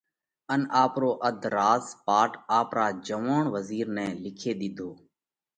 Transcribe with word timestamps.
ان 0.53 0.61
آپرو 0.83 1.11
اڌ 1.27 1.41
راز 1.55 1.85
پاٽ 2.05 2.31
آپرا 2.59 2.87
نوجوئوڻ 2.95 3.43
وزِير 3.55 3.85
نئہ 3.95 4.09
لکي 4.23 4.51
ۮِيڌو۔ 4.59 4.91